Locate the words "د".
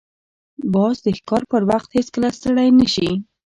1.05-1.07